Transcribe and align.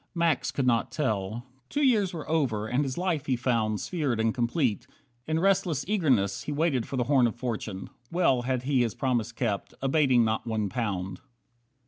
Max 0.15 0.49
could 0.49 0.65
not 0.65 0.91
tell. 0.91 1.45
Two 1.69 1.83
years 1.83 2.11
were 2.11 2.27
over 2.27 2.65
and 2.67 2.83
his 2.83 2.97
life 2.97 3.27
he 3.27 3.35
found 3.35 3.79
Sphered 3.79 4.19
and 4.19 4.33
complete. 4.33 4.87
In 5.27 5.39
restless 5.39 5.85
eagerness 5.87 6.41
He 6.41 6.51
waited 6.51 6.87
for 6.87 6.97
the 6.97 7.03
"Horn 7.03 7.27
of 7.27 7.35
Fortune". 7.35 7.87
Well 8.11 8.41
Had 8.41 8.63
he 8.63 8.81
his 8.81 8.95
promise 8.95 9.31
kept, 9.31 9.75
abating 9.79 10.25
not 10.25 10.47
one 10.47 10.69
pound. 10.69 11.21